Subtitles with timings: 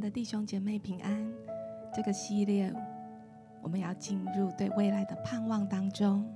[0.00, 1.30] 爱的弟兄姐妹平安。
[1.94, 2.74] 这个系列
[3.60, 6.26] 我们要进入对未来的盼望当中。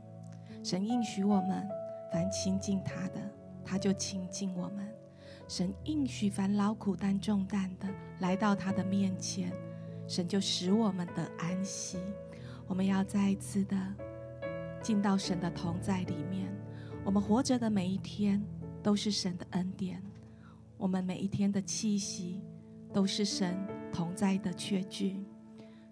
[0.62, 1.66] 神应许我们，
[2.12, 3.22] 凡亲近他的，
[3.64, 4.86] 他就亲近我们。
[5.48, 7.88] 神应许凡劳苦担重担的
[8.18, 9.50] 来到他的面前，
[10.06, 11.96] 神就使我们得安息。
[12.66, 13.76] 我们要再一次的
[14.82, 16.54] 进到神的同在里面。
[17.02, 18.44] 我们活着的每一天
[18.82, 20.02] 都是神的恩典，
[20.76, 22.42] 我们每一天的气息
[22.94, 23.54] 都是神
[23.92, 25.26] 同在的确据。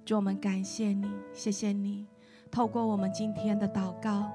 [0.06, 2.06] 主，我们感谢你，谢谢你，
[2.50, 4.32] 透过我们今天的祷告，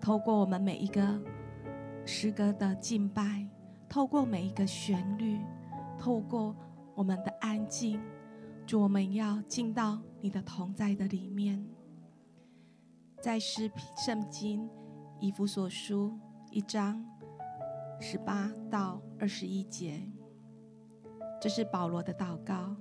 [0.00, 1.20] 透过我们每一个
[2.06, 3.46] 诗歌的敬拜，
[3.88, 5.40] 透过每一个旋律，
[5.98, 6.56] 透过
[6.94, 8.00] 我们的安静，
[8.64, 11.66] 主，我们要进到你的同在的里面。
[13.20, 14.66] 在诗圣经。
[15.20, 16.12] 以弗所书
[16.50, 17.02] 一章
[17.98, 20.02] 十八到二十一节，
[21.40, 22.74] 这是保罗的祷告。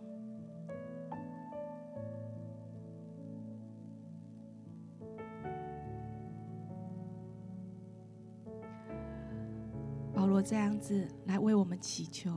[10.13, 12.31] 保罗这样子来为我们祈求，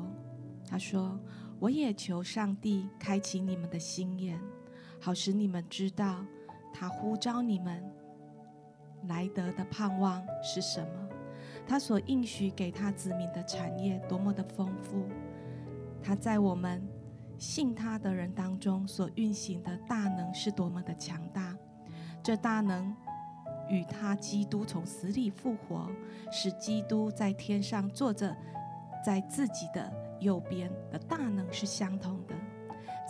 [0.69, 1.21] 他说
[1.61, 4.41] ：“我也求上帝开启你们的心眼，
[5.01, 6.25] 好使你们知道
[6.73, 7.83] 他呼召你们。”
[9.07, 11.09] 来得的盼望是什么？
[11.65, 15.05] 他所应许给他子民的产业多么的丰富！
[16.07, 16.81] 他在我们
[17.37, 21.53] 信他的人当中所运行的大能是多么的强大！
[22.23, 22.95] 这大能
[23.69, 25.91] 与他基督从死里复活，
[26.31, 28.33] 使基督在天上坐着，
[29.05, 32.37] 在自己的右边的大能是相同的。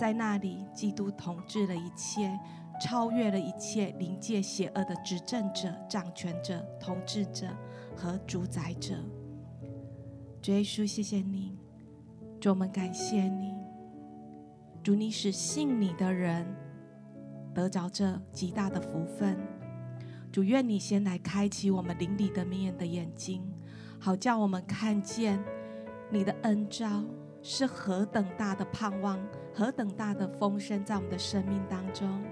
[0.00, 2.40] 在那里，基督统治了一切。
[2.78, 7.46] 超越了一切灵界邪恶的执政者、掌权者、统治者
[7.96, 9.02] 和主宰者。
[10.42, 11.55] 主耶稣，谢谢你，
[12.38, 13.54] 主我们感谢你，
[14.82, 16.46] 主你使信你的人
[17.54, 19.36] 得着这极大的福分。
[20.30, 23.42] 主愿你先来开启我们灵里的面的眼睛，
[23.98, 25.42] 好叫我们看见
[26.10, 27.02] 你的恩召
[27.42, 29.18] 是何等大的盼望，
[29.54, 32.22] 何等大的丰盛在我们的生命当中。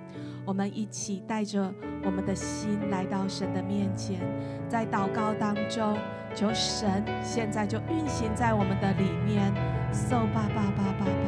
[0.45, 4.21] 我们一起带着我们的心来到神的面前，
[4.69, 5.97] 在祷告当中，
[6.35, 9.53] 求神现在就运行在我们的里面。
[9.95, 11.25] 嗖吧吧吧吧吧吧，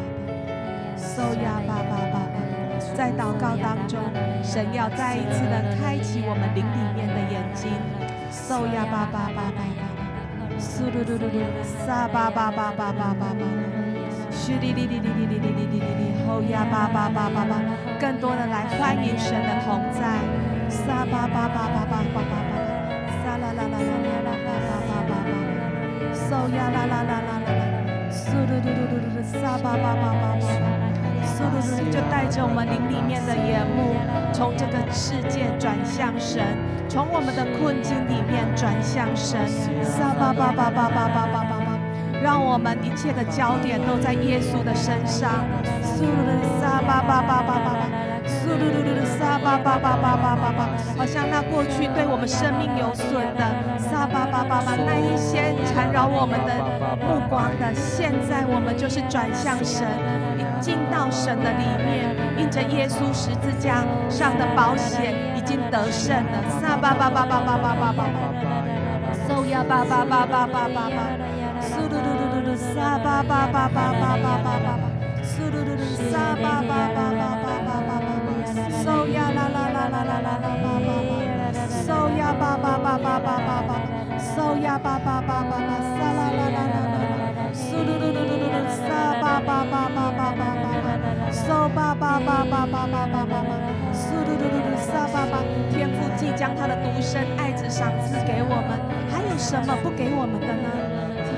[0.99, 2.37] 嗖呀吧吧吧吧，
[2.97, 4.01] 在祷告当中，
[4.43, 7.71] 神要再一次的开启我们灵里面的眼睛。
[8.29, 9.87] 嗖呀吧吧吧吧吧，
[10.59, 11.39] 嗖噜噜噜噜，
[11.87, 13.47] 撒吧吧吧吧吧吧吧。
[14.61, 17.53] 哩哩哩哩哩哩哩哩哩哩哩，吼呀吧吧吧吧吧，
[18.01, 20.19] 更多的来欢迎神的同在，
[20.69, 22.55] 撒吧吧吧吧吧吧吧吧，
[23.23, 25.15] 撒啦啦啦啦啦啦吧吧吧吧吧，
[26.15, 27.31] 嗖呀啦啦啦啦，
[28.37, 30.45] 嘟嘟嘟嘟嘟嘟嘟撒吧吧吧吧吧，
[31.25, 33.97] 嗖噜噜就带着我们灵里面的眼目，
[34.31, 36.45] 从这个世界转向神，
[36.87, 39.41] 从我们的困境里面转向神，
[39.83, 41.79] 撒吧吧吧吧吧吧吧吧。
[42.23, 45.45] 让我们一切的焦点都在耶稣的身上。
[45.83, 47.89] 苏噜噜沙巴巴巴巴巴巴，
[48.27, 56.53] 苏噜噜噜沙巴巴巴巴巴巴巴，好像那过去对我们生命有损的沙巴巴巴巴，那一些缠绕我们的
[57.01, 59.89] 目光的，现在我们就是转向神，
[60.61, 63.81] 进到神的里面，印着耶稣十字架
[64.11, 66.37] 上的保险已经得胜了。
[66.61, 68.13] 沙巴巴巴巴巴巴巴巴巴，
[69.25, 71.01] 苏呀巴巴巴巴巴巴巴。
[71.65, 74.77] 苏噜噜噜噜噜，沙巴巴巴巴巴巴巴巴，
[75.25, 75.81] 苏噜噜噜，
[76.13, 78.13] 沙巴巴巴巴巴巴巴巴，
[78.85, 81.01] 苏呀啦啦啦啦啦啦啦巴巴巴，
[81.81, 81.89] 苏
[82.19, 83.81] 呀巴巴巴巴巴巴巴，
[84.35, 85.63] 苏呀巴巴巴巴巴，
[85.95, 90.87] 沙啦啦啦啦啦啦，苏噜噜噜噜噜，沙巴巴巴巴巴巴巴巴，
[91.31, 93.35] 苏巴巴巴巴巴巴巴巴，
[93.93, 95.39] 苏噜噜噜噜，沙巴巴，
[95.71, 98.77] 天父既将他的独生爱子赏赐给我们，
[99.09, 100.69] 还有什么不给我们的呢？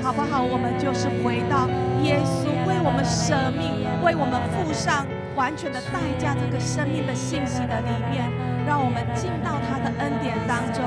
[0.01, 0.41] 好不好？
[0.41, 1.69] 我们就是回到
[2.01, 8.25] 耶稣为我们舍命，为我们付上完全的代价，这个生命的信息的里面，
[8.65, 10.83] 让我们进到他的恩典当中。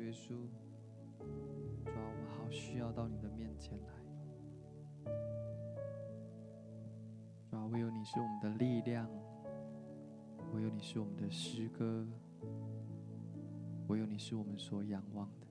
[0.00, 0.28] 耶稣，
[1.84, 3.92] 主啊，我们好需要到你的面前来。
[7.50, 9.08] 主啊，唯有你是我们的力量，
[10.54, 12.06] 唯有你是我们的诗歌，
[13.88, 15.46] 唯有你是我们所仰望的。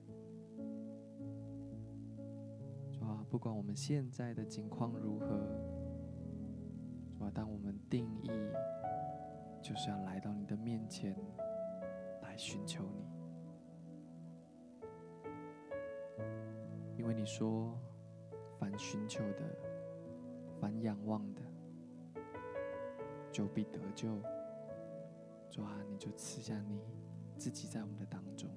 [2.92, 5.26] 主啊，不管我们现在的境况如何，
[7.16, 8.28] 主啊，当我们定义
[9.62, 11.16] 就是要来到你的面前
[12.22, 13.06] 来寻求你，
[17.20, 17.78] 你说，
[18.58, 19.44] 凡寻求的，
[20.58, 21.42] 凡仰望的。
[23.30, 24.08] 就必得救。
[25.50, 26.80] 主啊，你就赐下你
[27.36, 28.48] 自己在我们的当中。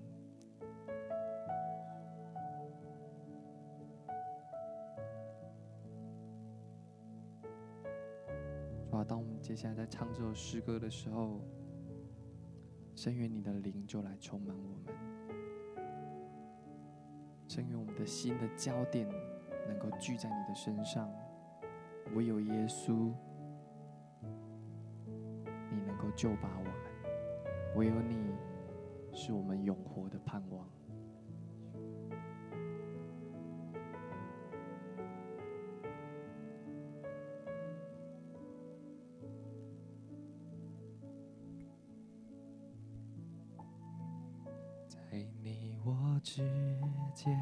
[8.89, 11.41] 主啊，当我们接下来在唱这首诗歌的时候，
[12.95, 14.95] 圣愿你的灵就来充满，我们
[18.03, 19.07] 的心的焦点
[19.65, 21.09] 能够聚在你的身上，
[22.13, 23.13] 唯有耶稣。
[25.71, 26.73] 你能够救拔我们，
[27.77, 28.35] 唯有你
[29.13, 30.67] 是我们永活的盼望。
[44.89, 46.43] 在你我之
[47.13, 47.39] 间，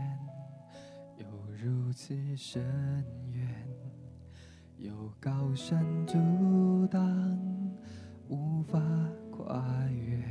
[1.63, 2.60] 如此深
[3.32, 3.48] 远，
[4.77, 6.18] 有高山阻
[6.88, 7.00] 挡。
[8.27, 8.82] 无法
[9.30, 10.24] 跨越，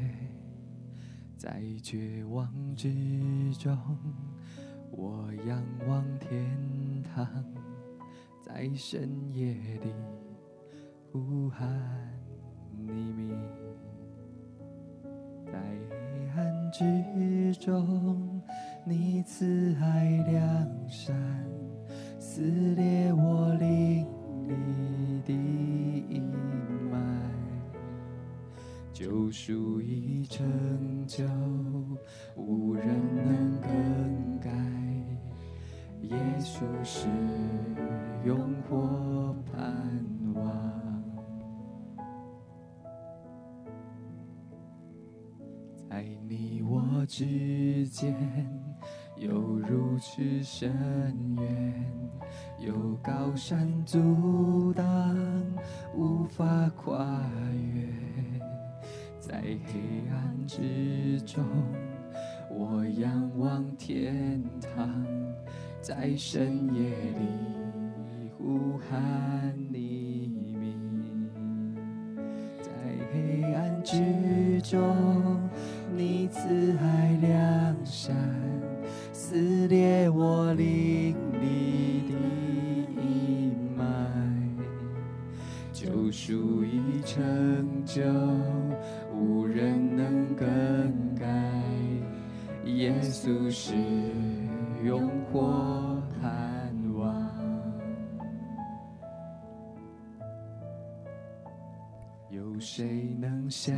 [1.37, 3.79] 在绝望之中，
[4.91, 7.25] 我仰望天堂，
[8.43, 9.95] 在深夜里
[11.13, 12.13] 呼喊
[12.73, 13.39] 你名，
[15.47, 18.30] 在黑暗之中，
[18.85, 21.15] 你慈爱良善，
[22.19, 22.41] 撕
[22.75, 24.07] 裂我灵
[24.49, 25.33] 里的
[26.09, 26.23] 阴
[26.91, 26.97] 霾。
[28.93, 31.25] 救赎已成就，
[32.37, 34.51] 无人能更改。
[36.03, 37.07] 耶稣是
[38.25, 39.63] 永活盼
[40.35, 40.43] 望，
[45.89, 48.15] 在你我之间，
[49.21, 49.35] 有
[49.69, 50.73] 如此深
[51.37, 51.75] 渊，
[52.59, 55.15] 有高山阻挡，
[55.95, 57.21] 无法跨
[57.75, 57.87] 越。
[59.21, 61.45] 在黑暗之中，
[62.49, 65.05] 我仰望天堂，
[65.83, 71.29] 在深夜里呼喊你名。
[72.63, 72.73] 在
[73.13, 74.97] 黑暗之中，
[75.95, 78.17] 你慈爱良善，
[79.31, 82.13] 撕裂我灵里的
[83.01, 83.85] 阴霾，
[85.73, 88.03] 救赎已成就。
[89.15, 91.29] 无人能更改，
[92.65, 93.73] 耶稣是
[94.83, 97.31] 永活盼望。
[102.31, 103.73] 有谁能想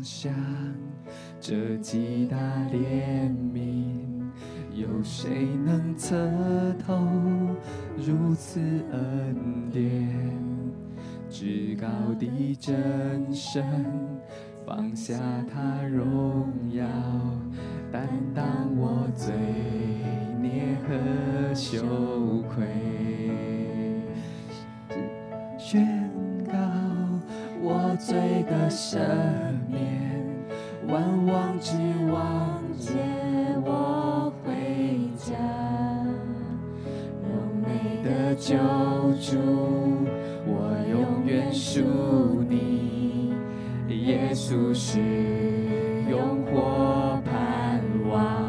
[0.00, 0.32] 象
[1.38, 2.38] 这极大
[2.72, 4.13] 怜悯？
[4.74, 6.16] 有谁能测
[6.84, 6.94] 透
[7.96, 10.08] 如此恩典？
[11.30, 11.86] 至高
[12.18, 13.64] 的真神。
[14.66, 15.14] 放下
[15.52, 16.86] 他荣耀，
[17.92, 18.44] 担当
[18.76, 19.32] 我罪
[20.40, 21.84] 孽和羞
[22.48, 22.66] 愧，
[25.58, 25.86] 宣
[26.46, 26.54] 告
[27.60, 28.98] 我罪的赦
[29.68, 30.10] 免，
[30.88, 31.76] 万王之
[32.10, 32.92] 王接
[33.66, 34.03] 我
[37.62, 38.56] 美的救
[39.20, 39.38] 主，
[40.46, 41.80] 我永远属
[42.48, 43.32] 你。
[43.88, 44.98] 耶稣是
[46.10, 48.44] 永活盼望，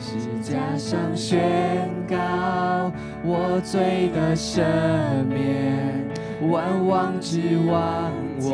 [0.00, 2.90] 十架上宣告
[3.22, 4.64] 我罪的赦
[5.28, 6.08] 免，
[6.50, 8.52] 万王之王接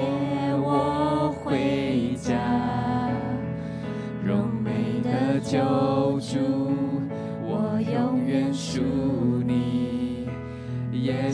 [0.61, 2.35] 我回家，
[4.23, 5.59] 荣美的救
[6.21, 6.37] 主，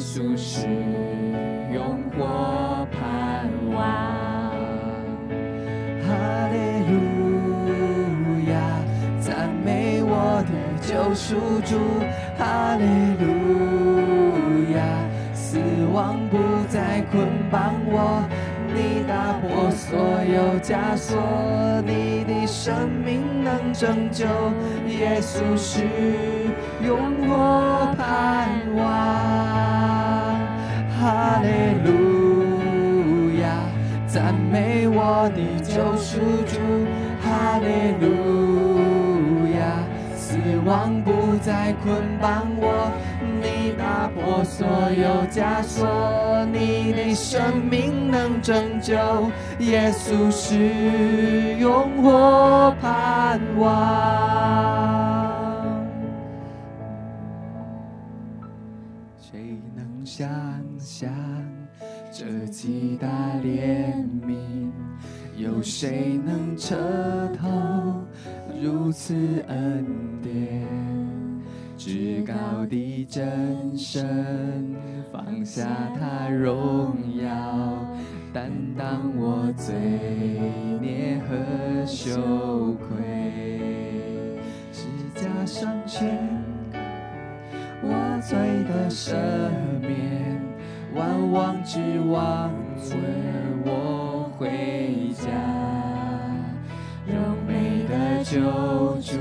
[0.02, 0.66] 稣是
[1.72, 3.78] 永活盼望。
[6.02, 6.56] 哈利
[6.90, 6.92] 路
[8.50, 8.52] 亚，
[9.20, 10.50] 赞美我的
[10.82, 11.78] 救赎主，
[12.36, 12.84] 哈利
[13.24, 13.24] 路
[14.74, 14.82] 亚！
[15.32, 15.58] 死
[15.94, 16.36] 亡不
[16.68, 18.24] 再捆绑我，
[18.74, 21.16] 你打破所有枷锁，
[21.86, 24.26] 你的生命能拯救。
[24.88, 25.86] 耶稣是
[26.84, 28.82] 永活盼望，
[31.40, 31.48] 利
[31.84, 33.46] 路亚，
[34.06, 36.58] 赞美我的救赎主，
[37.22, 37.66] 哈利
[38.04, 39.60] 路亚，
[40.14, 40.36] 死
[40.66, 42.90] 亡不再捆绑我。
[43.78, 48.94] 打破所有枷锁，你的生命能拯救。
[49.58, 54.91] 耶稣是永活盼望。
[63.02, 63.08] 大
[63.42, 63.92] 怜
[64.24, 64.70] 悯？
[65.36, 66.76] 有谁能彻
[67.36, 68.00] 透
[68.62, 69.12] 如此
[69.48, 69.84] 恩
[70.22, 70.68] 典？
[71.76, 74.76] 至高的真神
[75.12, 75.66] 放下
[75.98, 77.84] 他荣耀，
[78.32, 79.74] 担当我罪
[80.80, 84.38] 孽和羞愧，
[84.70, 86.08] 十架上全
[87.82, 89.16] 我罪的赦
[89.80, 90.40] 免，
[90.94, 92.52] 万王之王
[92.90, 92.96] 为
[93.64, 94.48] 我回
[95.14, 95.30] 家，
[97.06, 97.14] 柔
[97.46, 98.40] 美的救
[99.00, 99.18] 主。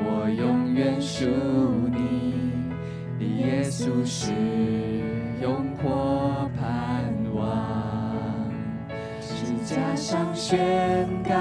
[0.00, 1.24] 我永远属
[1.90, 2.34] 你，
[3.18, 4.32] 你耶稣是
[5.42, 8.50] 永活盼望。
[9.20, 11.34] 十架上宣告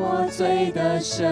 [0.00, 1.24] 我罪的赦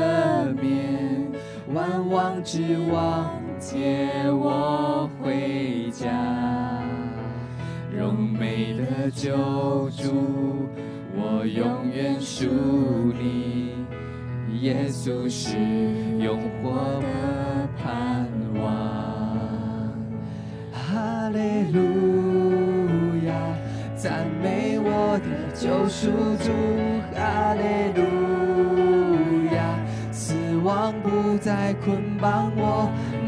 [0.60, 1.32] 免，
[1.74, 3.28] 万王之王
[3.58, 6.08] 接我回家，
[8.38, 9.32] 美的救
[9.90, 10.68] 主，
[11.14, 12.46] 我永远属
[13.18, 13.72] 你。
[14.60, 15.56] 耶稣是
[16.18, 18.64] 永活的盼望，
[20.72, 21.38] 哈利
[21.72, 21.78] 路
[23.26, 23.32] 亚，
[23.94, 26.08] 赞美我的救赎
[26.42, 26.50] 主，
[27.14, 28.00] 哈利路
[29.54, 29.58] 亚，
[30.10, 32.50] 死亡不再捆绑，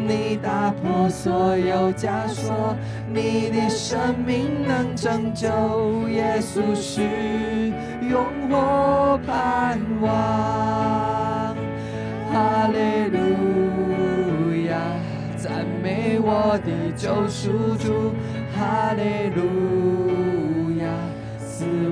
[0.09, 2.75] 你打破所有枷锁，
[3.13, 5.47] 你的生命能拯救，
[6.09, 7.03] 耶稣是
[8.09, 10.11] 永活盼望。
[12.33, 13.19] 哈利路
[14.67, 14.81] 亚，
[15.37, 18.15] 赞美我的救赎主。
[18.57, 20.08] 哈利路亚，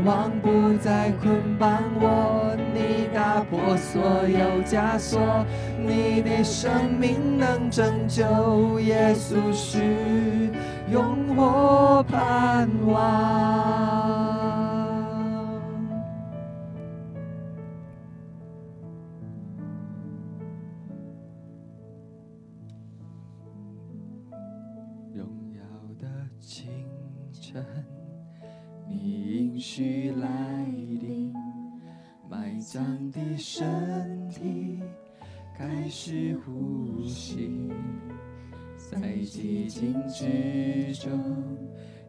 [0.06, 5.44] 望不再捆绑我，你打破所有枷锁，
[5.84, 8.78] 你的生命能拯救。
[8.78, 9.82] 耶稣是
[10.90, 14.25] 永活盼望。
[29.58, 30.64] 去来
[31.00, 31.32] 临，
[32.28, 34.80] 埋葬的身体
[35.56, 37.70] 开始呼吸，
[38.76, 41.18] 在寂静之中，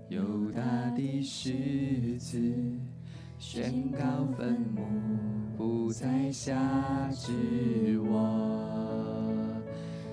[0.09, 0.61] 犹大
[0.91, 2.39] 的狮子
[3.39, 4.81] 宣告坟墓
[5.55, 9.23] 不再辖制我。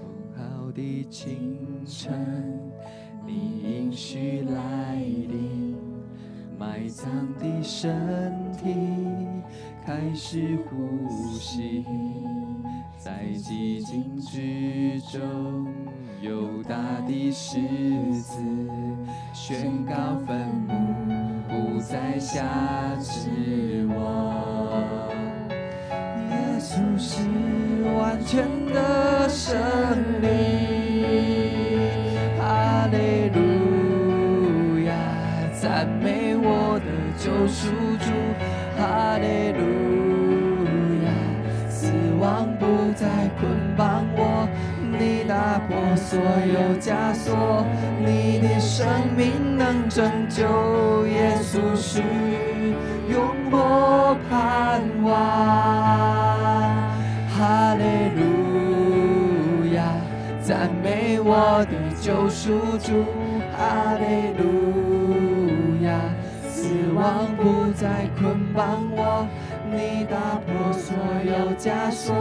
[0.03, 2.61] 美好的清晨，
[3.26, 5.63] 你应许来临。
[6.64, 7.04] 埋葬
[7.38, 8.75] 的身体
[9.85, 11.06] 开始呼
[11.38, 11.85] 吸，
[12.97, 15.66] 在寂静之中，
[16.23, 16.75] 犹大
[17.06, 17.61] 的狮
[18.14, 18.40] 子
[19.35, 19.92] 宣告
[20.26, 20.73] 坟墓
[21.49, 22.42] 不再辖
[22.99, 25.12] 制我。
[26.30, 27.21] 耶稣是
[27.94, 29.54] 完全的胜
[30.23, 30.74] 利，
[37.35, 37.67] 救赎
[37.99, 38.07] 主，
[38.79, 39.59] 哈利路
[41.05, 41.09] 亚，
[41.69, 42.64] 死亡不
[42.95, 43.07] 再
[43.41, 44.49] 捆绑我，
[44.81, 47.67] 你打破所有枷锁，
[47.99, 48.87] 你的生
[49.17, 52.00] 命能拯救，耶稣是
[53.11, 55.12] 永活盼望，
[57.37, 57.83] 哈利
[58.17, 59.83] 路亚，
[60.41, 63.05] 赞美我的救赎主，
[63.59, 64.45] 哈利路
[64.93, 64.93] 亚。
[67.04, 69.26] 死亡不再捆绑我，
[69.70, 72.14] 你打破所有枷锁，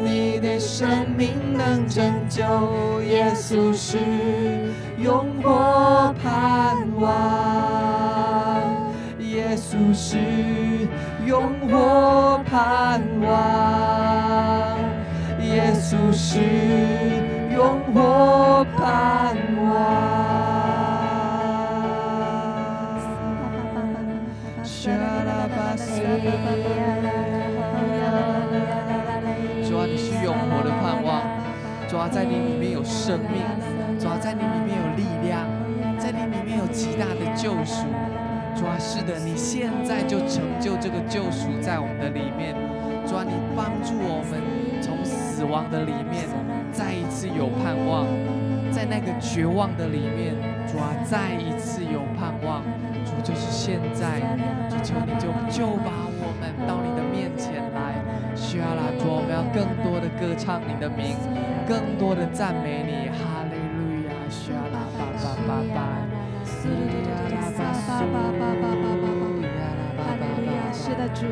[0.00, 2.42] 你的生命能拯救。
[3.02, 3.98] 耶稣是
[4.98, 7.06] 永活盼望，
[9.20, 10.18] 耶稣是
[11.24, 14.76] 永活盼望，
[15.40, 16.40] 耶稣是
[32.08, 33.42] 在你里面有生命，
[33.98, 35.46] 主啊，在你里面有力量，
[35.98, 37.86] 在你里面有极大的救赎。
[38.54, 42.54] 主啊，是的，你现在就成就这个救赎在我们的里面。
[43.06, 44.40] 主啊，你帮助我们
[44.80, 46.24] 从死亡的里面
[46.72, 48.06] 再一次有盼望，
[48.70, 50.34] 在那个绝望的里面，
[50.66, 52.62] 主啊，再一次有盼望。
[53.04, 54.20] 主就是现在，
[54.68, 55.92] 主求你就救吧
[59.52, 61.16] 更多的歌唱你的名，
[61.66, 63.08] 更多的赞美你。
[63.10, 65.78] 哈利路亚，沙拉巴，巴巴巴巴，
[67.86, 69.16] 巴巴巴，巴巴巴巴。
[70.72, 71.26] 是的，主，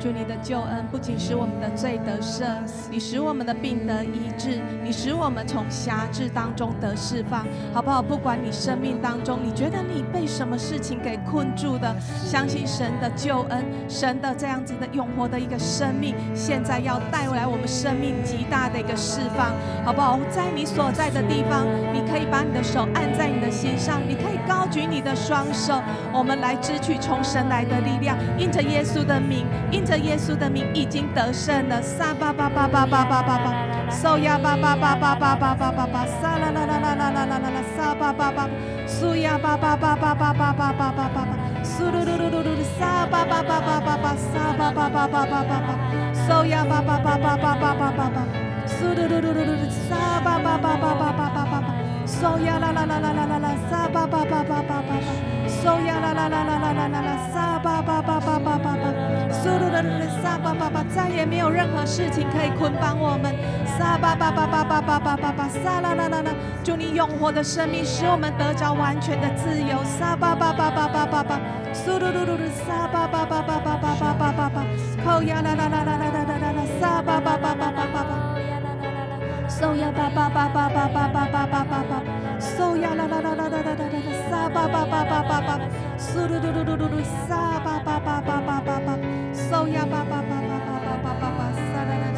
[0.00, 2.44] 主你的救恩不仅使我们的罪得赦，
[2.88, 8.00] 你使我们的病得医治，你使我们从辖制当中得释放，好不好？
[8.00, 11.92] 不管你生命当中你觉得你被什么事情给困住的，
[12.24, 19.52] 相信神的救恩，神的这样子的永活的一个生命，现在要带来我们生命极大的一个释放，
[19.84, 20.18] 好不好？
[20.30, 25.82] 在你所在的地方，你可以把你的手按在你的心上，你可以高举你的双手，
[26.12, 28.98] 我们来支取从神来的力量，因着耶稣。
[29.08, 31.80] 的名，因着耶稣的名已经得胜了。
[31.80, 38.46] 撒巴巴巴巴巴巴巴巴，苏亚巴巴巴巴巴巴巴巴巴，撒啦啦啦啦啦啦啦啦啦，撒巴巴巴，
[38.86, 41.26] 苏亚巴巴巴巴巴巴巴巴巴巴，
[41.64, 45.72] 苏噜噜噜噜噜，撒巴巴巴巴巴巴，撒巴巴巴巴巴巴巴，
[46.12, 48.26] 苏亚巴巴巴巴巴巴巴巴巴，
[48.66, 51.64] 苏噜噜噜噜噜，撒巴巴巴巴巴巴巴巴巴，
[52.04, 55.37] 苏亚啦啦啦啦啦啦啦，撒巴巴巴巴巴巴巴。
[55.68, 58.88] 苏呀啦啦啦啦啦啦啦啦，撒巴巴巴巴巴巴巴，
[59.30, 63.34] 苏噜噜噜撒巴巴巴，再也没有任何事情可以捆绑我们。
[63.76, 66.30] 撒巴巴巴巴巴巴巴巴巴，撒啦啦啦啦，
[66.64, 69.84] 祝你永活的生命使我们得着完全的自由。
[69.84, 71.38] 撒巴巴巴巴巴巴巴，
[71.74, 74.64] 苏噜噜噜噜撒巴巴巴巴巴巴巴巴巴巴，
[75.04, 78.10] 扣呀啦啦啦啦啦啦啦啦，撒巴巴巴巴巴巴巴，
[79.46, 81.92] 苏呀巴巴巴巴巴巴巴巴巴巴，
[82.58, 83.86] 苏呀啦啦啦啦啦啦啦。
[84.28, 85.60] 沙巴巴巴巴巴巴，
[85.96, 88.98] 苏噜噜噜噜噜噜，沙巴巴巴巴巴巴巴，
[89.32, 92.17] 苏呀巴巴巴巴巴巴巴巴，沙啦啦啦啦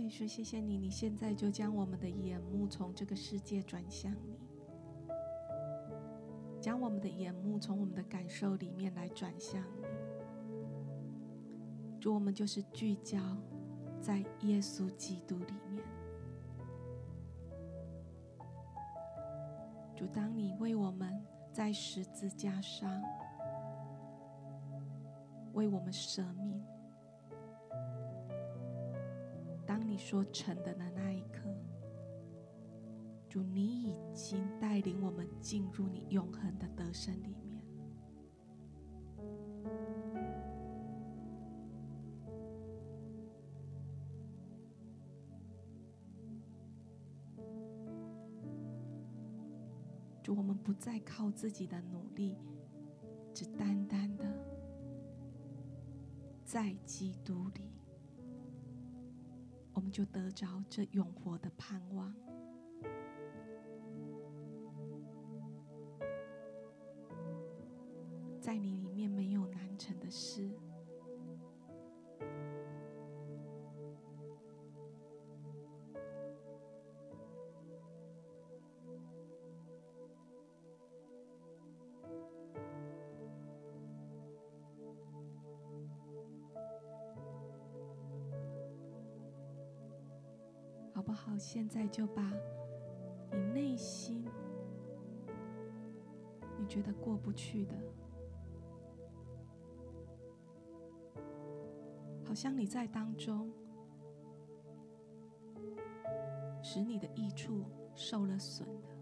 [0.00, 4.38] 耶稣，谢谢你，你现在就将我们的眼目从这个世界转向你，
[6.60, 9.84] 将我们的眼目从我们的感受里面来转向你。
[12.00, 13.18] 主，我们就是聚焦
[14.00, 15.84] 在耶稣基督里面。
[19.94, 23.02] 主，当你为我们在十字架上
[25.52, 26.64] 为我们舍命。
[29.92, 31.42] 你说成的那一刻，
[33.28, 37.62] 主，你已经带领我们进入你永恒的得胜里面。
[50.22, 52.38] 主，我们不再靠自己的努力，
[53.34, 54.24] 只单单的
[56.46, 57.71] 在基督里。
[59.82, 62.14] 我们就得着这永活的盼望，
[68.40, 70.48] 在你里面没有难成的事。
[91.44, 92.22] 现在就把
[93.32, 94.24] 你内心
[96.56, 97.74] 你觉得过不去的，
[102.24, 103.52] 好像你在当中
[106.62, 107.64] 使你的益处
[107.96, 108.96] 受了损的，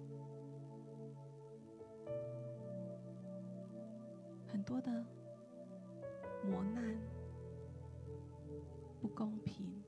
[4.48, 4.90] 很多的
[6.42, 6.98] 磨难、
[8.98, 9.79] 不公平。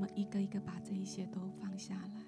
[0.00, 2.24] 我们一个一个把这一些都放下来。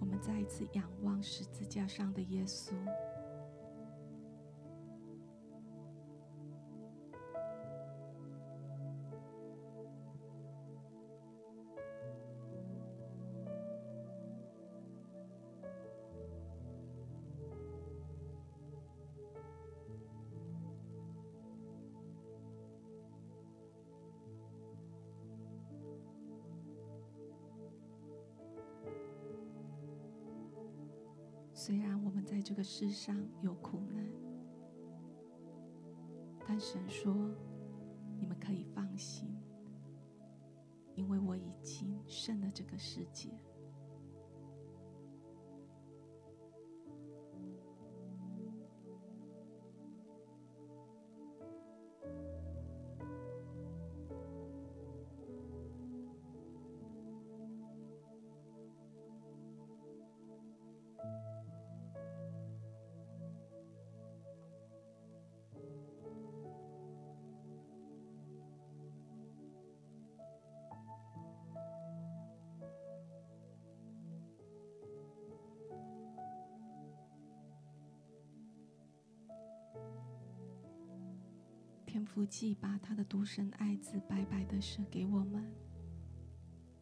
[0.00, 2.74] 我们再一次仰望十字架上的耶稣。
[32.72, 34.08] 世上有苦难，
[36.46, 37.12] 但神说
[38.16, 39.28] ：“你们可以放心，
[40.94, 43.28] 因为我已经胜了这个世界。”
[82.00, 85.44] 天父既把他的独生爱子白白的舍给我们，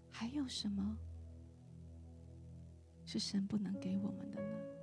[0.08, 0.96] 还有什么
[3.04, 4.77] 是神不能给我们的呢？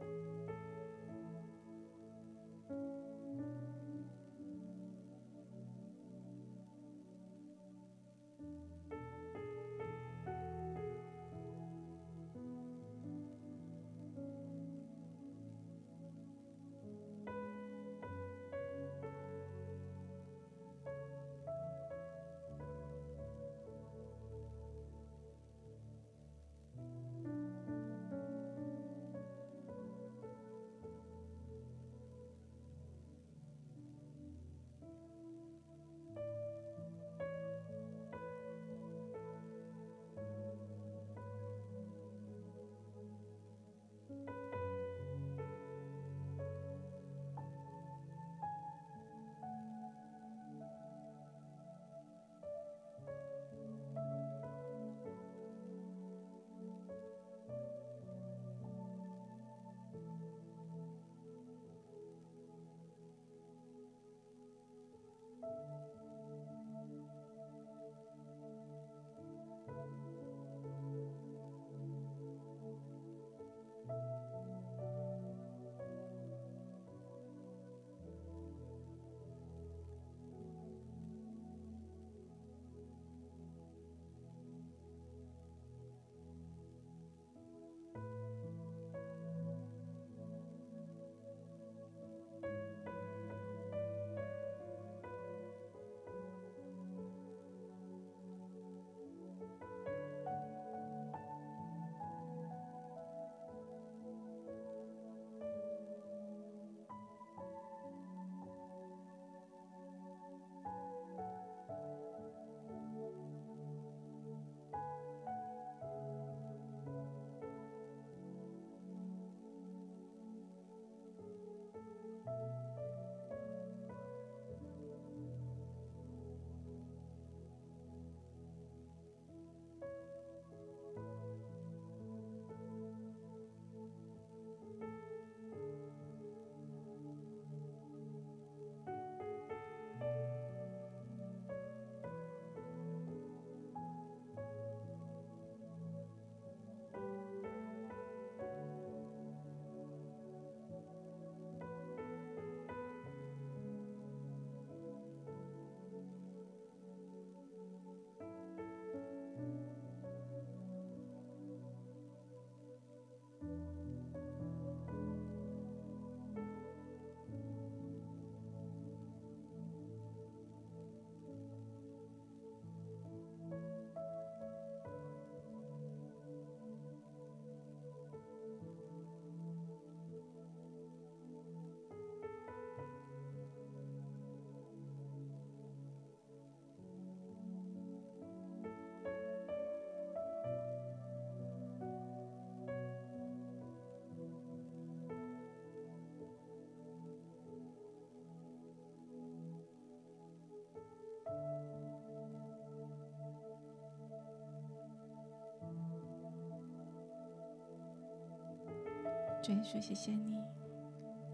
[209.45, 210.41] 主耶稣，谢谢你，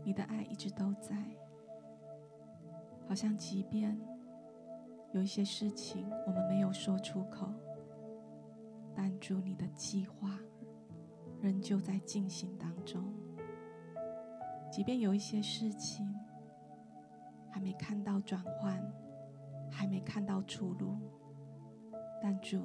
[0.04, 1.16] 你的爱一直都在。
[3.08, 3.98] 好像即便
[5.14, 7.48] 有一些事情我们没有说出口，
[8.94, 10.38] 但主你的计划
[11.40, 13.14] 仍旧在进行当中。
[14.70, 16.14] 即便有一些事情
[17.50, 18.78] 还没看到转换，
[19.72, 20.98] 还没看到出路，
[22.22, 22.62] 但主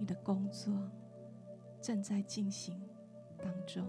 [0.00, 0.90] 你的工作
[1.82, 2.82] 正在进行
[3.36, 3.86] 当中。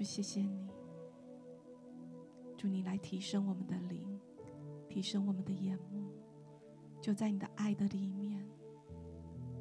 [0.00, 0.66] 就谢谢你，
[2.56, 4.18] 祝你来提升我们的灵，
[4.88, 6.08] 提升我们的眼目，
[7.02, 8.42] 就在你的爱的里面。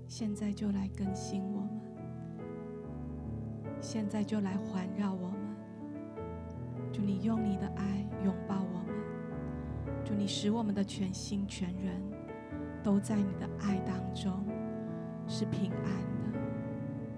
[0.07, 1.81] 现在就来更新我们，
[3.81, 5.39] 现在就来环绕我们。
[6.93, 8.95] 祝你用你的爱拥抱我们，
[10.05, 12.01] 祝你使我们的全心全人
[12.81, 14.41] 都在你的爱当中，
[15.27, 15.83] 是平安
[16.31, 16.39] 的，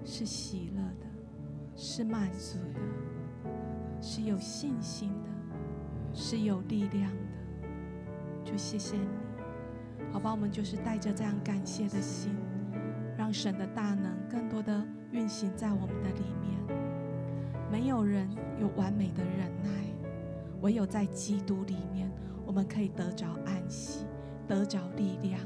[0.04, 1.06] 是喜乐的，
[1.76, 2.80] 是满足的。
[4.02, 5.30] 是有信心的，
[6.12, 7.70] 是有力量的，
[8.44, 9.06] 就谢谢你，
[10.12, 10.32] 好吧？
[10.32, 12.34] 我们就是带着这样感谢的心，
[13.16, 16.82] 让神的大能更多的运行在我们的里面。
[17.70, 18.28] 没有人
[18.60, 19.70] 有完美的忍耐，
[20.62, 22.10] 唯有在基督里面，
[22.44, 24.04] 我们可以得着安息，
[24.48, 25.38] 得着力量，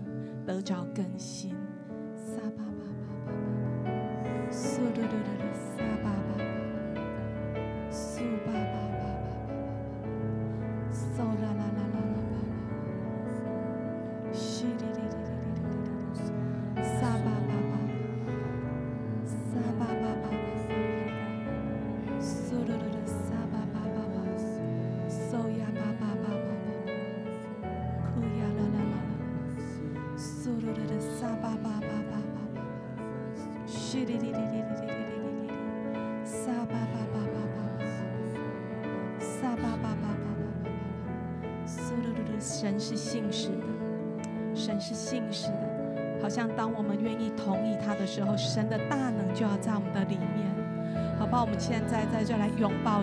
[0.46, 1.54] 得着更新。
[2.16, 2.72] 撒巴巴
[3.04, 3.12] 巴
[3.84, 6.10] 巴巴，苏噜噜噜噜，撒巴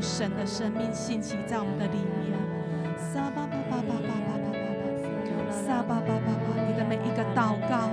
[0.03, 2.35] 神的生命信息在我们的里面。
[2.99, 4.83] 撒巴巴巴巴巴巴巴巴，
[5.49, 7.87] 撒巴巴巴巴，你的每一个祷告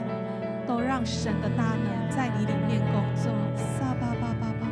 [0.66, 3.30] 都让神的大能在你里面工作。
[3.54, 4.66] 撒巴巴巴巴，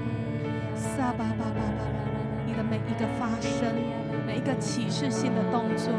[0.74, 1.80] 撒巴巴巴巴，
[2.44, 3.70] 你的每一个发声，
[4.26, 5.94] 每一个启示性的动作。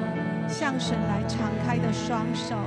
[0.49, 2.57] 向神来敞开的双手，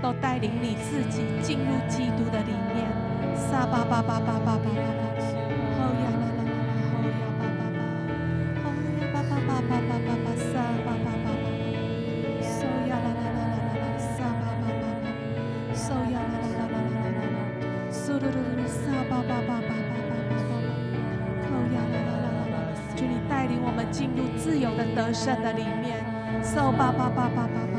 [0.00, 2.86] 都带领你自己进入基督的里面。
[3.34, 5.03] 撒巴巴巴巴巴巴巴
[18.24, 20.64] 嘟噜噜噜，萨巴巴巴巴巴巴巴巴，
[21.44, 22.56] 哦呀啦啦啦啦啦，
[22.96, 26.02] 就你带领我们进入自由的得胜的里面
[26.42, 27.73] ，so 巴巴巴巴巴。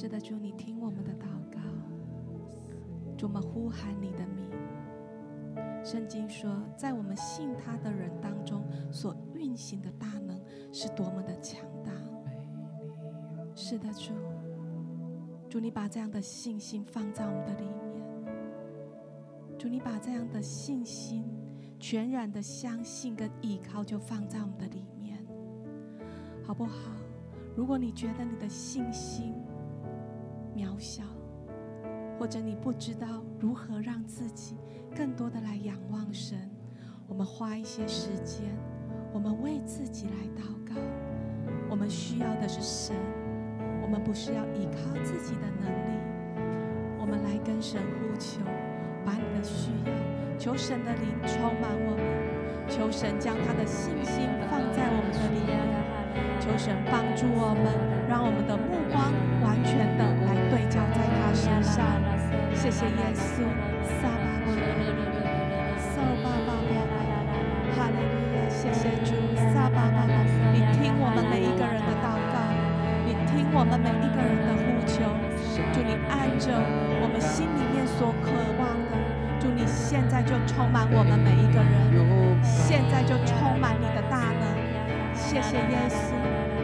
[0.00, 1.60] 是的，主，你听我们的祷告，
[3.18, 4.50] 主，我们呼喊你的名。
[5.84, 10.40] 圣经说，在我们信他的人当中，所运行的大能
[10.72, 11.92] 是多么的强大。
[13.54, 14.14] 是的，主，
[15.50, 18.02] 主，你把这样的信心放在我们的里面。
[19.58, 21.26] 主，你把这样的信心
[21.78, 25.22] 全然的相信跟依靠，就放在我们的里面，
[26.42, 26.90] 好不好？
[27.54, 29.34] 如果你觉得你的信心
[30.80, 31.04] 小，
[32.18, 33.06] 或者你不知道
[33.38, 34.56] 如何让自己
[34.96, 36.50] 更多的来仰望神，
[37.06, 38.46] 我们花一些时间，
[39.12, 40.80] 我们为自己来祷告。
[41.68, 42.96] 我们需要的是神，
[43.82, 46.00] 我们不是要依靠自己的能力。
[46.98, 48.40] 我们来跟神呼求，
[49.04, 49.92] 把你的需要，
[50.38, 55.89] 求神的灵充满我们，求神将他的信心放在我们的里面，
[56.40, 57.64] 求神帮助我们，
[58.08, 61.84] 让我们的目光完全的来对焦在他身上。
[62.54, 63.42] 谢谢耶稣，
[64.00, 64.29] 撒拉，
[85.50, 85.98] 谢耶稣。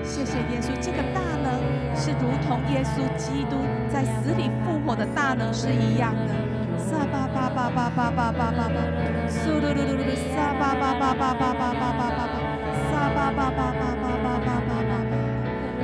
[0.06, 1.58] 谢谢耶稣，这个大能
[1.96, 3.58] 是如同耶稣基督
[3.90, 6.30] 在死里复活的大能是一样的。
[6.78, 8.78] 撒巴巴巴巴巴巴巴巴巴，
[9.26, 12.22] 苏噜噜噜噜，撒巴巴巴巴巴巴巴巴巴，
[12.86, 14.94] 撒巴巴巴巴巴巴巴巴巴，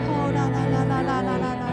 [0.06, 1.66] 呼啦啦啦啦啦啦啦啦，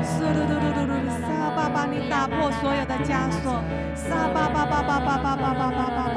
[0.00, 3.60] 苏噜噜噜噜噜，撒巴巴你打破所有的枷锁，
[3.94, 6.00] 撒巴巴巴巴巴巴巴巴巴巴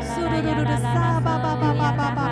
[0.00, 2.23] 苏噜噜噜噜，撒巴巴巴巴巴巴巴。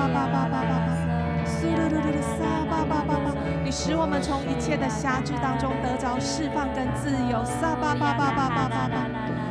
[0.00, 0.96] 撒巴巴巴巴巴巴，
[1.44, 7.44] 苏噜噜噜噜，撒巴巴巴巴，你使我们从一切的辖制当中得着释放跟自由。
[7.44, 8.96] 撒巴巴巴巴巴巴巴，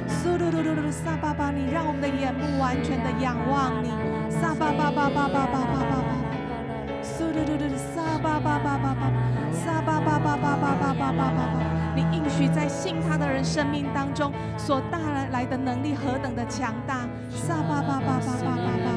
[0.10, 3.94] 苏噜噜噜噜，撒巴巴，你让我们的眼目完全的仰望你。
[4.26, 6.02] 撒巴巴巴巴巴巴巴巴，
[7.06, 9.06] 苏噜噜噜，撒巴巴巴巴巴，
[9.54, 11.46] 撒巴巴巴巴巴巴巴巴巴。
[11.94, 14.98] 你应许在信他的人生命当中所带
[15.30, 17.06] 来的能力何等的强大！
[17.30, 18.90] 撒巴巴巴巴巴巴巴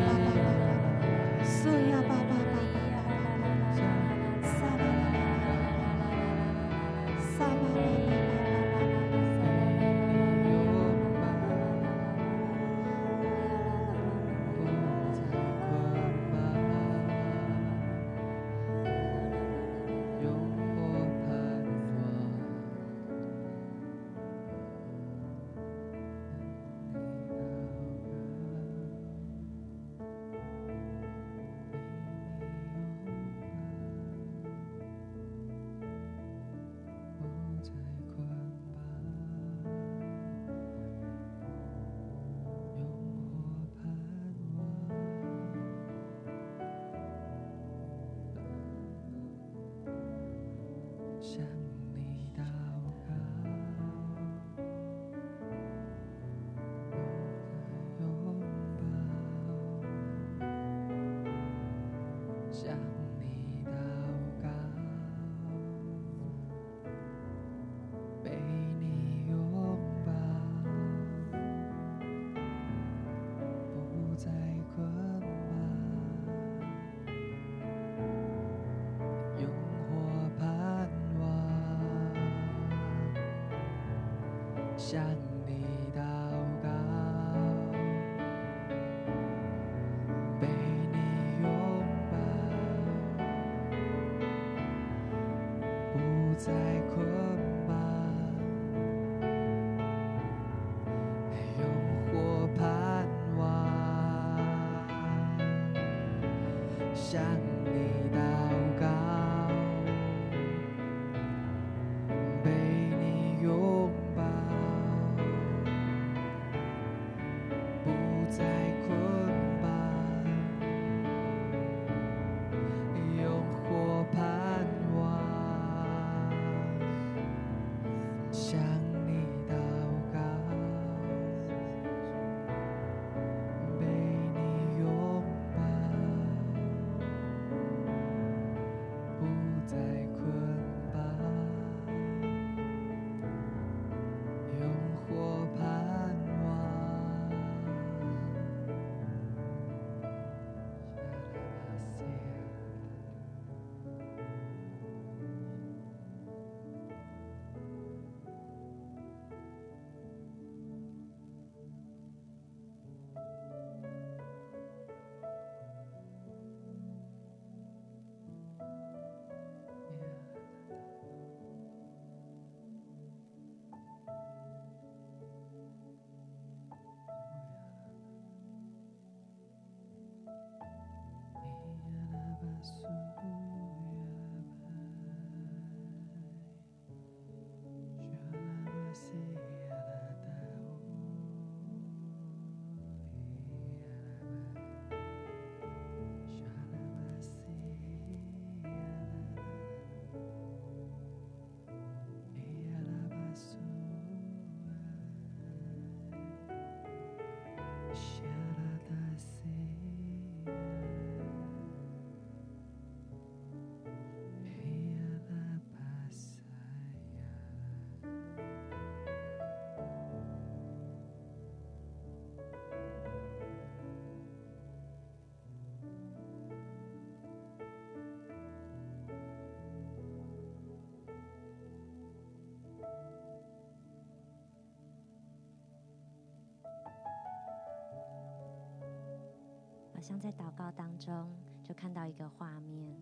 [240.02, 241.32] 好像在祷告当中，
[241.62, 242.92] 就看到一个画面：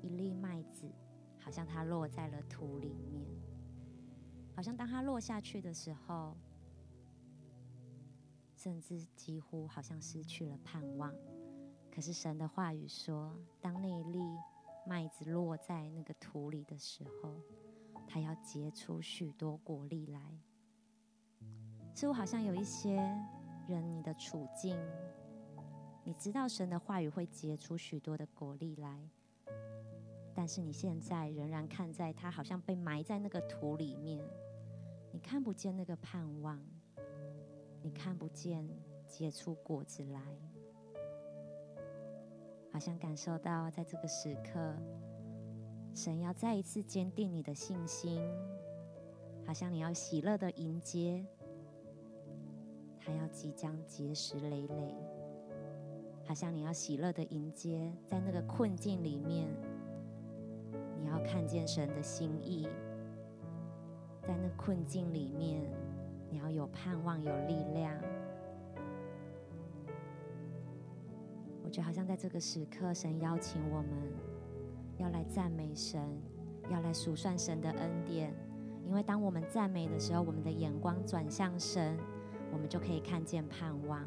[0.00, 0.90] 一粒麦子，
[1.38, 3.22] 好像它落在了土里面，
[4.54, 6.34] 好像当它落下去的时候，
[8.56, 11.12] 甚至几乎好像失去了盼望。
[11.94, 14.20] 可是神的话语说，当那一粒
[14.86, 17.42] 麦子落在那个土里的时候，
[18.06, 20.40] 它要结出许多果粒来。
[21.94, 22.96] 似乎好像有一些
[23.68, 24.78] 人，你的处境，
[26.04, 29.08] 你知道神的话语会结出许多的果粒来，
[30.34, 34.24] 但是你现在仍然看在他好像被埋在那个土里面，
[35.10, 36.60] 你看不见那个盼望，
[37.82, 38.68] 你看不见
[39.06, 40.20] 结出果子来。
[42.72, 44.76] 好像感受到，在这个时刻，
[45.94, 48.20] 神要再一次坚定你的信心，
[49.46, 51.24] 好像你要喜乐的迎接，
[53.06, 54.92] 还要即将结实累累，
[56.26, 59.48] 好像你要喜乐的迎接，在那个困境里面，
[60.98, 62.66] 你要看见神的心意，
[64.22, 65.62] 在那困境里面，
[66.28, 67.96] 你要有盼望，有力量。
[71.62, 73.88] 我觉得好像在这个时刻，神邀请我们
[74.96, 76.00] 要来赞美神，
[76.68, 78.34] 要来数算神的恩典。
[78.84, 81.96] 因为当我们赞美的时候，我们的眼光转向神，
[82.52, 84.04] 我们就可以看见盼望。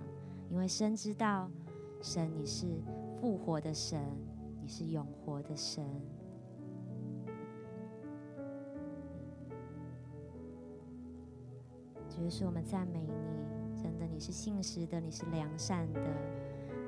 [0.50, 1.50] 因为神知道，
[2.02, 2.66] 神你是
[3.20, 4.00] 复活的神，
[4.62, 5.84] 你是永活的神。
[12.10, 16.02] 主耶稣，我们赞美你，真的你是信实的，你是良善的。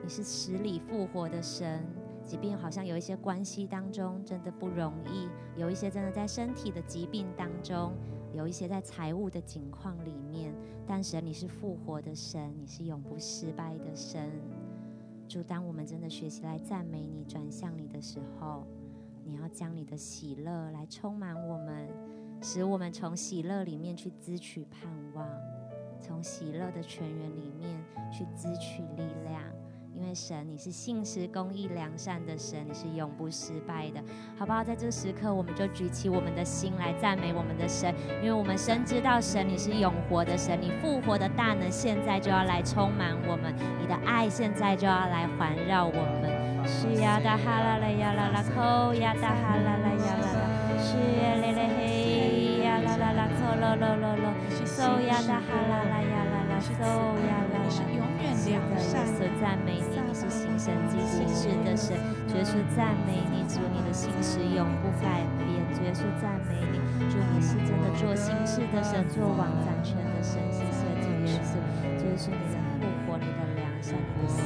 [0.03, 1.85] 你是死里复活的神，
[2.25, 7.93] 即便好像有一些关系当中真的不容易，有一些真的在身体的疾病当中，
[8.33, 10.53] 有一些在财务的境况里面，
[10.87, 14.31] 但神你是复活的神，你是永不失败的神。
[15.27, 18.65] 主，当我们真的学习来赞美你、转向你的时候，
[19.23, 21.87] 你要将你的喜乐来充满我们，
[22.41, 25.27] 使我们从喜乐里面去支取盼望，
[25.99, 29.43] 从喜乐的泉源里面去支取力量。
[30.01, 34.01] 因为神，你是信实、公义、良善的神，你是永不失败的，
[34.35, 34.63] 好不好？
[34.63, 46.67] 在这个时刻，我们就举起我们的心来赞美我们的神，因为我们深知道神，你是永活的神，你复活的大能现在就要来充满我们，你的爱现在就要来环绕我们。
[46.67, 50.49] 是呀哒哈啦啦呀啦啦，扣呀哒哈啦啦呀啦啦，
[50.81, 54.33] 是呀嘞嘞嘿呀啦啦啦，扣咯咯咯咯，
[54.65, 56.85] 收呀哒哈啦啦呀啦啦，收
[57.25, 57.69] 呀啦啦。
[57.69, 58.59] 是的，耶
[59.07, 61.97] 稣赞美你，你是行神迹、奇事的神。
[62.27, 65.47] 主耶稣赞美你，主你的心事永不改变。
[65.73, 66.77] 主耶稣赞美你，
[67.09, 70.41] 主你是真的做心事的神，做王掌权的神。
[70.51, 71.57] 谢谢主耶稣，
[71.99, 74.41] 主耶稣你的复活，你的良善，你的喜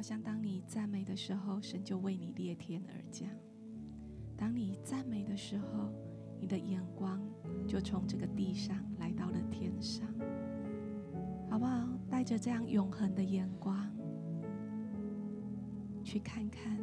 [0.00, 3.28] 好像当你赞美的时候，神就为你裂天而降；
[4.34, 5.92] 当你赞美的时候，
[6.40, 7.20] 你的眼光
[7.68, 10.08] 就从这个地上来到了天上，
[11.50, 11.86] 好不好？
[12.08, 13.94] 带着这样永恒的眼光，
[16.02, 16.78] 去看看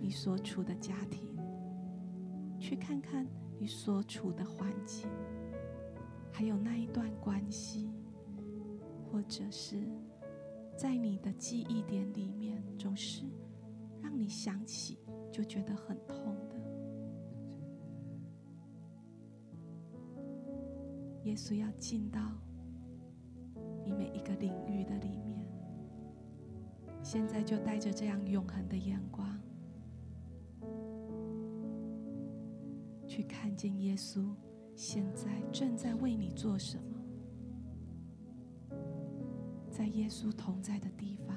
[0.00, 1.36] 你所处的家庭，
[2.58, 3.26] 去看看
[3.58, 5.10] 你所处的环境，
[6.32, 7.90] 还有那一段关系，
[9.12, 9.86] 或者是。
[10.76, 13.24] 在你的记忆点里面，总是
[14.02, 14.98] 让你想起
[15.32, 16.56] 就觉得很痛的。
[21.24, 22.20] 耶稣要进到
[23.84, 25.44] 你每一个领域的里面，
[27.02, 29.40] 现在就带着这样永恒的眼光，
[33.06, 34.30] 去看见耶稣
[34.74, 36.85] 现在正在为你做什么。
[39.76, 41.36] 在耶稣同在的地方，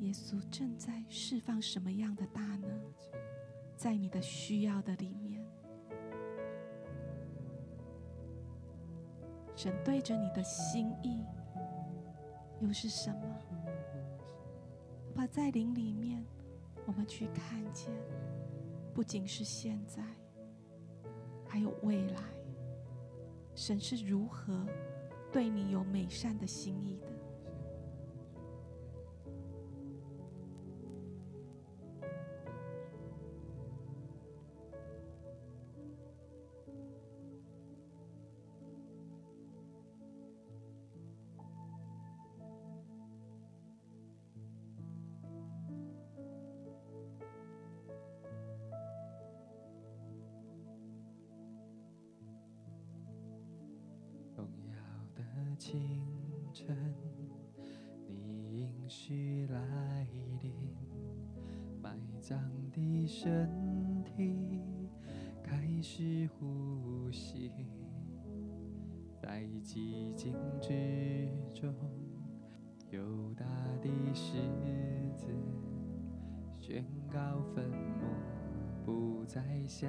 [0.00, 2.68] 耶稣正在释放什么样的大能，
[3.74, 5.42] 在你的需要的里面，
[9.56, 11.24] 神对着你的心意
[12.60, 13.38] 又是什么？
[15.14, 16.22] 把在灵里面，
[16.84, 17.90] 我们去看见，
[18.92, 20.04] 不仅是现在，
[21.48, 22.22] 还有未来，
[23.54, 24.66] 神是如何。
[25.32, 27.21] 对你有美善的心意的。
[55.64, 55.78] 清
[56.52, 56.76] 晨，
[58.08, 60.04] 你应许来
[60.40, 60.52] 临，
[61.80, 62.36] 埋葬
[62.72, 63.48] 的身
[64.04, 64.60] 体
[65.40, 67.52] 开始呼吸，
[69.22, 71.72] 在寂静之中，
[72.90, 73.46] 犹大
[73.80, 74.32] 的狮
[75.14, 75.28] 子
[76.58, 78.04] 宣告坟墓
[78.84, 79.88] 不再辖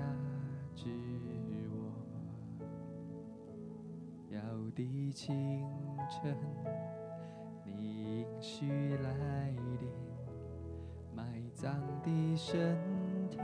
[0.75, 0.85] 制。
[4.75, 5.65] 的清
[6.09, 6.35] 晨，
[7.65, 8.67] 你应许
[9.03, 9.49] 来
[9.79, 9.89] 临，
[11.15, 12.77] 埋葬的身
[13.29, 13.37] 体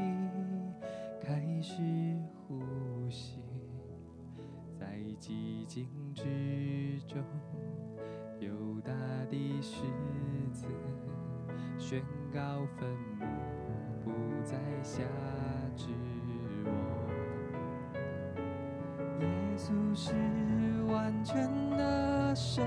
[1.21, 1.81] 开始
[2.47, 2.59] 呼
[3.09, 3.39] 吸，
[4.79, 7.23] 在寂静之中，
[8.39, 8.91] 有大
[9.29, 9.83] 的狮
[10.51, 10.65] 子
[11.77, 12.01] 宣
[12.33, 12.89] 告坟
[13.19, 13.25] 墓
[14.03, 14.11] 不
[14.43, 15.03] 再辖
[15.75, 15.87] 制
[16.65, 16.69] 我，
[19.19, 19.25] 耶
[19.57, 20.58] 稣是。
[20.91, 22.65] 完全的生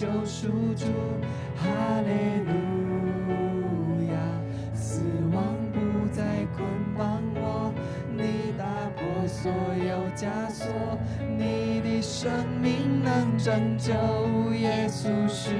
[0.00, 0.06] 主
[0.74, 0.86] 主，
[1.56, 1.68] 哈
[2.00, 2.50] 利路
[4.10, 4.16] 亚，
[4.72, 5.44] 死亡
[5.74, 6.22] 不再
[6.56, 6.64] 捆
[6.96, 7.70] 绑我，
[8.16, 8.64] 你打
[8.96, 10.66] 破所有枷锁，
[11.36, 12.32] 你的生
[12.62, 13.92] 命能拯救，
[14.54, 15.50] 耶稣是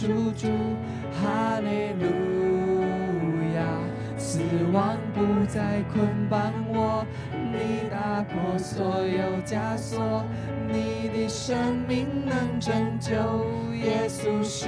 [0.00, 0.48] 主主，
[1.12, 2.04] 哈利路
[3.54, 3.62] 亚，
[4.18, 4.40] 死
[4.72, 7.06] 亡不再捆绑我。
[7.32, 10.24] 你打破所有枷锁，
[10.68, 13.12] 你的生命能拯救，
[13.74, 14.66] 耶稣是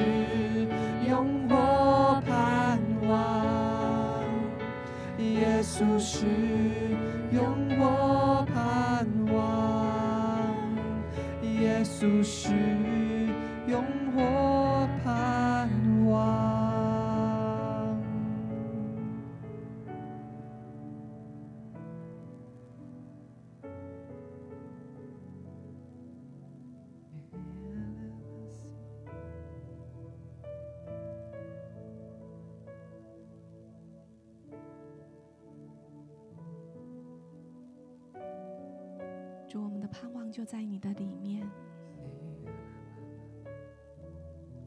[39.87, 41.49] 盼望就在你的里面，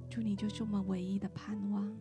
[0.09, 1.91] 主，你就是我们唯一的盼望。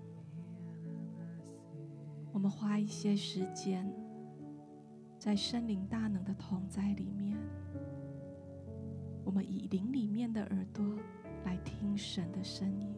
[2.33, 3.93] 我们花一些时间，
[5.19, 7.37] 在圣灵大能的同在里面，
[9.25, 10.85] 我们以灵里面的耳朵
[11.45, 12.95] 来听神的声音，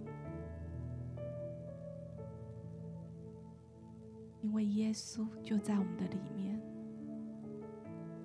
[4.43, 6.61] 因因为耶稣就在我们的里面，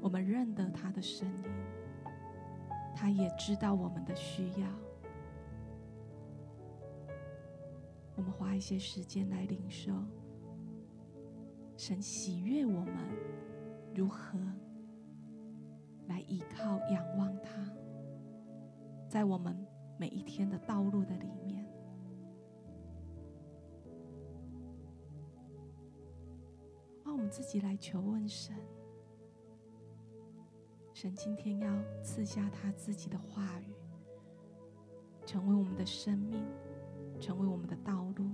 [0.01, 1.51] 我们认得他的声音，
[2.95, 4.67] 他也知道我们的需要。
[8.15, 9.91] 我们花一些时间来领受
[11.75, 12.95] 神喜悦我们
[13.93, 14.39] 如何
[16.07, 17.69] 来依靠、仰望他，
[19.09, 19.53] 在我们
[19.99, 21.65] 每一天的道路的里面。
[27.03, 28.55] 让我们自己来求问神，
[30.95, 31.69] 神今天要
[32.01, 33.75] 赐下他自己的话语，
[35.25, 36.41] 成为我们的生命。
[37.19, 38.29] 成为我们的道路。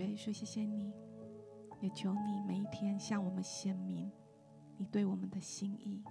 [0.00, 0.90] 主耶稣，谢谢你，
[1.80, 4.10] 也求你每一天向我们显明
[4.78, 6.02] 你对我们的心意，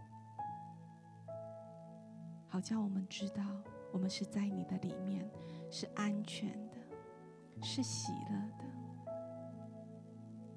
[2.47, 3.43] 好叫我们知道
[3.91, 5.27] 我们是在你的里面，
[5.71, 6.77] 是安全的，
[7.63, 8.65] 是喜乐的。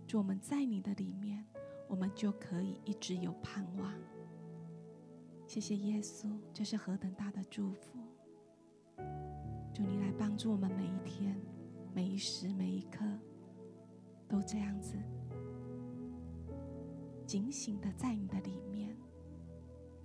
[0.07, 1.43] 主，我们在你的里面，
[1.89, 3.95] 我们就可以一直有盼望。
[5.47, 7.99] 谢谢耶稣，这是何等大的祝福！
[9.73, 11.35] 祝你来帮助我们每一天。
[11.95, 13.05] 每一时每一刻，
[14.27, 14.97] 都这样子
[17.27, 18.97] 警醒的在你的里面，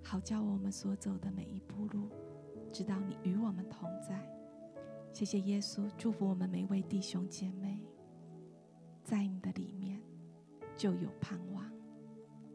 [0.02, 2.10] 好叫我们所走的每一步路，
[2.72, 4.22] 知道你与我们同在。
[5.14, 7.82] 谢谢耶稣，祝福我们每位弟兄姐妹，
[9.02, 10.00] 在你的里面
[10.76, 11.64] 就有盼望。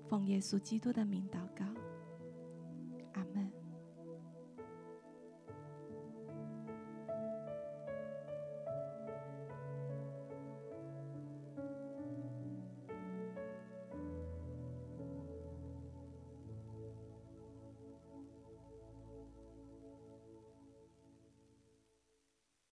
[0.07, 1.65] 奉耶稣基督的名祷告，